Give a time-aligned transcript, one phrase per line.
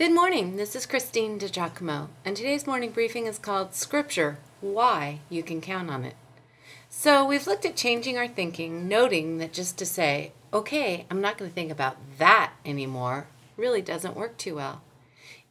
[0.00, 0.56] Good morning.
[0.56, 5.90] This is Christine DiGiacomo, and today's morning briefing is called Scripture Why You Can Count
[5.90, 6.14] on It.
[6.88, 11.36] So, we've looked at changing our thinking, noting that just to say, okay, I'm not
[11.36, 13.26] going to think about that anymore,
[13.58, 14.80] really doesn't work too well.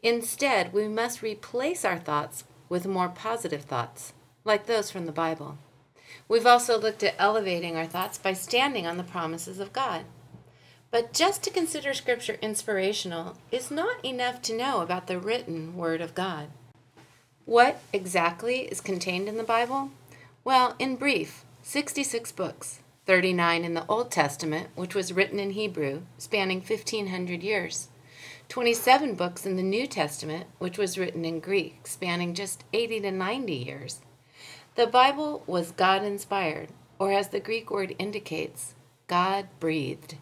[0.02, 4.14] Instead, we must replace our thoughts with more positive thoughts,
[4.44, 5.60] like those from the Bible.
[6.28, 10.06] We've also looked at elevating our thoughts by standing on the promises of God.
[10.92, 16.02] But just to consider Scripture inspirational is not enough to know about the written Word
[16.02, 16.48] of God.
[17.46, 19.92] What exactly is contained in the Bible?
[20.44, 26.02] Well, in brief, 66 books, 39 in the Old Testament, which was written in Hebrew,
[26.18, 27.90] spanning 1500 years,
[28.50, 33.12] 27 books in the New Testament, which was written in Greek, spanning just 80 to
[33.12, 34.00] 90 years.
[34.74, 38.74] The Bible was God inspired, or as the Greek word indicates,
[39.08, 40.16] God breathed.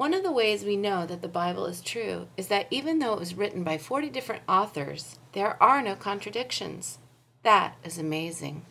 [0.00, 3.12] One of the ways we know that the Bible is true is that even though
[3.12, 7.00] it was written by 40 different authors, there are no contradictions.
[7.42, 8.64] That is amazing.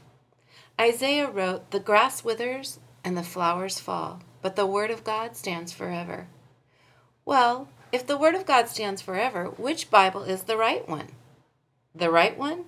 [0.82, 5.72] Isaiah wrote, The grass withers and the flowers fall, but the Word of God stands
[5.72, 6.26] forever.
[7.26, 11.10] Well, if the Word of God stands forever, which Bible is the right one?
[11.94, 12.66] The right one?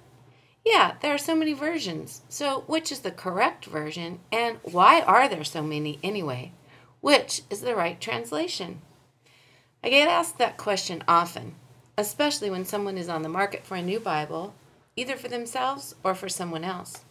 [0.63, 2.21] Yeah, there are so many versions.
[2.29, 6.51] So, which is the correct version, and why are there so many anyway?
[7.01, 8.81] Which is the right translation?
[9.83, 11.55] I get asked that question often,
[11.97, 14.53] especially when someone is on the market for a new Bible,
[14.95, 17.03] either for themselves or for someone else.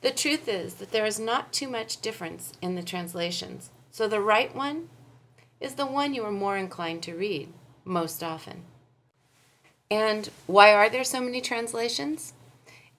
[0.00, 4.20] The truth is that there is not too much difference in the translations, so the
[4.20, 4.88] right one
[5.60, 7.52] is the one you are more inclined to read
[7.84, 8.62] most often.
[9.90, 12.32] And why are there so many translations?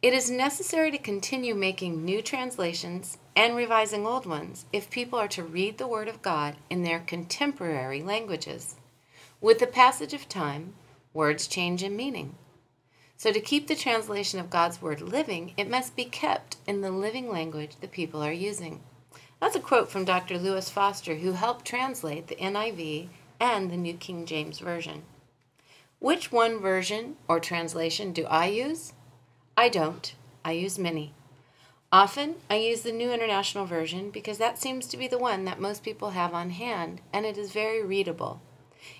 [0.04, 5.30] It is necessary to continue making new translations and revising old ones if people are
[5.30, 8.76] to read the Word of God in their contemporary languages.
[9.40, 10.74] With the passage of time,
[11.14, 12.36] words change in meaning.
[13.16, 16.92] So, to keep the translation of God's Word living, it must be kept in the
[16.92, 18.82] living language the people are using.
[19.40, 20.38] That's a quote from Dr.
[20.38, 23.08] Lewis Foster, who helped translate the NIV
[23.40, 25.04] and the New King James Version.
[26.00, 28.92] Which one version or translation do I use?
[29.56, 30.16] I don't.
[30.44, 31.14] I use many.
[31.92, 35.60] Often, I use the New International Version because that seems to be the one that
[35.62, 38.42] most people have on hand and it is very readable.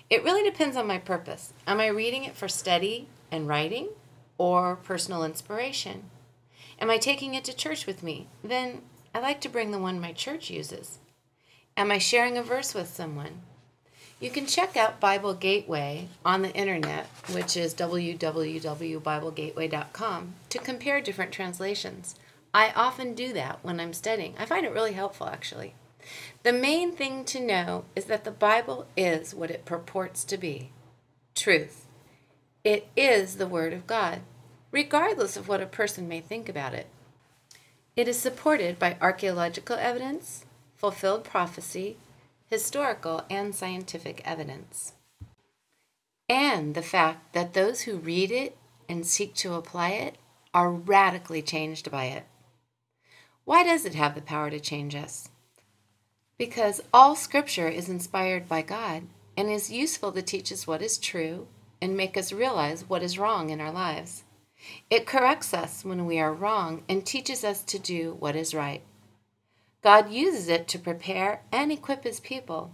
[0.08, 1.52] It really depends on my purpose.
[1.66, 3.88] Am I reading it for study and writing
[4.38, 6.04] or personal inspiration?
[6.78, 8.28] Am I taking it to church with me?
[8.44, 8.82] Then
[9.12, 11.00] I like to bring the one my church uses.
[11.76, 13.40] Am I sharing a verse with someone?
[14.20, 21.32] You can check out Bible Gateway on the internet, which is www.biblegateway.com, to compare different
[21.32, 22.14] translations.
[22.54, 24.34] I often do that when I'm studying.
[24.38, 25.74] I find it really helpful, actually.
[26.44, 30.70] The main thing to know is that the Bible is what it purports to be
[31.34, 31.86] truth.
[32.62, 34.20] It is the Word of God,
[34.70, 36.86] regardless of what a person may think about it.
[37.96, 40.44] It is supported by archaeological evidence,
[40.76, 41.96] fulfilled prophecy,
[42.50, 44.94] historical and scientific evidence,
[46.28, 48.56] and the fact that those who read it
[48.88, 50.16] and seek to apply it
[50.52, 52.24] are radically changed by it.
[53.44, 55.28] Why does it have the power to change us?
[56.38, 59.04] Because all Scripture is inspired by God
[59.36, 61.46] and is useful to teach us what is true
[61.82, 64.24] and make us realize what is wrong in our lives.
[64.88, 68.82] It corrects us when we are wrong and teaches us to do what is right.
[69.84, 72.72] God uses it to prepare and equip his people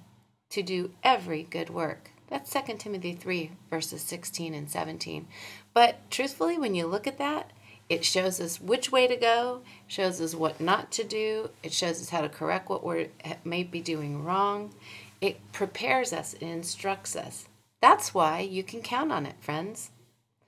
[0.48, 2.12] to do every good work.
[2.28, 5.26] That's 2 Timothy 3, verses 16 and 17.
[5.74, 7.50] But truthfully, when you look at that,
[7.88, 12.00] it shows us which way to go, shows us what not to do, it shows
[12.00, 13.08] us how to correct what we
[13.42, 14.72] may be doing wrong.
[15.20, 17.48] It prepares us, it instructs us.
[17.82, 19.90] That's why you can count on it, friends.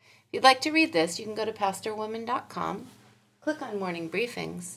[0.00, 2.86] If you'd like to read this, you can go to pastorwoman.com,
[3.40, 4.76] click on Morning Briefings,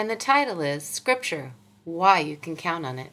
[0.00, 1.52] and the title is Scripture
[1.84, 3.12] Why You Can Count on It.